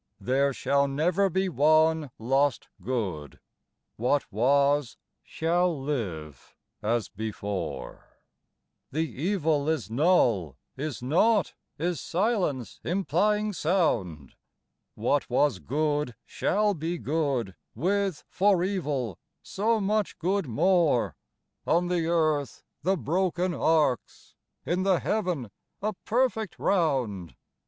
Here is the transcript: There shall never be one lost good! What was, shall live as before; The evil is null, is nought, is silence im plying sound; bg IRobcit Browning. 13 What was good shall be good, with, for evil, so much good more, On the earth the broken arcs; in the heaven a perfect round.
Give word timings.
There 0.19 0.51
shall 0.51 0.87
never 0.87 1.29
be 1.29 1.47
one 1.47 2.09
lost 2.17 2.67
good! 2.81 3.39
What 3.97 4.25
was, 4.33 4.97
shall 5.23 5.79
live 5.79 6.55
as 6.81 7.07
before; 7.07 8.07
The 8.91 9.07
evil 9.07 9.69
is 9.69 9.91
null, 9.91 10.57
is 10.75 11.03
nought, 11.03 11.53
is 11.77 12.01
silence 12.01 12.79
im 12.83 13.05
plying 13.05 13.53
sound; 13.53 14.33
bg 14.97 14.97
IRobcit 14.97 14.97
Browning. 14.97 14.97
13 14.97 15.03
What 15.05 15.29
was 15.29 15.59
good 15.59 16.15
shall 16.25 16.73
be 16.73 16.97
good, 16.97 17.53
with, 17.75 18.23
for 18.27 18.63
evil, 18.63 19.19
so 19.43 19.79
much 19.79 20.17
good 20.17 20.47
more, 20.47 21.15
On 21.67 21.89
the 21.89 22.07
earth 22.07 22.63
the 22.81 22.97
broken 22.97 23.53
arcs; 23.53 24.33
in 24.65 24.81
the 24.81 24.99
heaven 24.99 25.51
a 25.79 25.93
perfect 26.05 26.57
round. 26.57 27.35